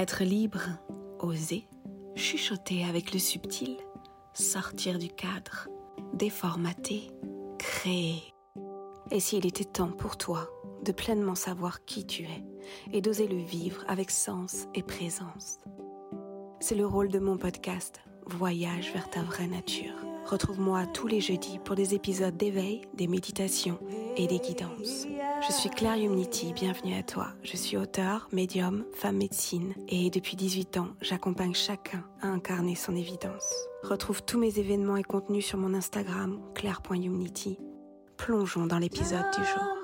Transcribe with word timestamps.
Être 0.00 0.24
libre, 0.24 0.62
oser, 1.18 1.68
chuchoter 2.16 2.84
avec 2.84 3.12
le 3.12 3.18
subtil, 3.18 3.76
sortir 4.32 4.98
du 4.98 5.10
cadre, 5.10 5.68
déformater, 6.14 7.10
créer. 7.58 8.22
Et 9.10 9.20
s'il 9.20 9.44
était 9.44 9.62
temps 9.62 9.90
pour 9.90 10.16
toi 10.16 10.48
de 10.82 10.92
pleinement 10.92 11.34
savoir 11.34 11.84
qui 11.84 12.06
tu 12.06 12.22
es 12.22 12.42
et 12.94 13.02
d'oser 13.02 13.28
le 13.28 13.42
vivre 13.42 13.84
avec 13.88 14.10
sens 14.10 14.68
et 14.74 14.82
présence 14.82 15.58
C'est 16.60 16.76
le 16.76 16.86
rôle 16.86 17.08
de 17.08 17.18
mon 17.18 17.36
podcast 17.36 18.00
Voyage 18.24 18.94
vers 18.94 19.10
ta 19.10 19.22
vraie 19.22 19.48
nature. 19.48 19.92
Retrouve-moi 20.24 20.86
tous 20.86 21.08
les 21.08 21.20
jeudis 21.20 21.58
pour 21.58 21.76
des 21.76 21.94
épisodes 21.94 22.38
d'éveil, 22.38 22.80
des 22.94 23.06
méditations 23.06 23.78
et 24.16 24.26
des 24.26 24.38
guidances 24.38 25.06
je 25.50 25.54
suis 25.56 25.70
Claire 25.70 25.96
Humniti, 25.96 26.52
bienvenue 26.52 26.94
à 26.94 27.02
toi. 27.02 27.32
Je 27.42 27.56
suis 27.56 27.76
auteur, 27.76 28.28
médium, 28.30 28.84
femme 28.94 29.16
médecine 29.16 29.74
et 29.88 30.08
depuis 30.08 30.36
18 30.36 30.76
ans, 30.76 30.90
j'accompagne 31.00 31.54
chacun 31.54 32.04
à 32.22 32.28
incarner 32.28 32.76
son 32.76 32.94
évidence. 32.94 33.52
Retrouve 33.82 34.22
tous 34.22 34.38
mes 34.38 34.60
événements 34.60 34.96
et 34.96 35.02
contenus 35.02 35.44
sur 35.44 35.58
mon 35.58 35.74
Instagram, 35.74 36.38
claire.humniti. 36.54 37.58
Plongeons 38.16 38.66
dans 38.66 38.78
l'épisode 38.78 39.26
du 39.36 39.44
jour. 39.44 39.80